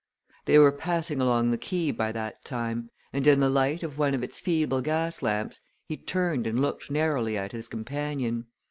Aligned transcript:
They 0.45 0.57
were 0.57 0.71
passing 0.71 1.21
along 1.21 1.51
the 1.51 1.59
quay 1.59 1.91
by 1.91 2.11
that 2.11 2.43
time, 2.43 2.89
and 3.13 3.27
in 3.27 3.39
the 3.39 3.51
light 3.51 3.83
of 3.83 3.99
one 3.99 4.15
of 4.15 4.23
its 4.23 4.39
feeble 4.39 4.81
gas 4.81 5.21
lamps 5.21 5.59
he 5.85 5.95
turned 5.95 6.47
and 6.47 6.59
looked 6.59 6.89
narrowly 6.89 7.37
at 7.37 7.51
his 7.51 7.67
companion. 7.67 8.47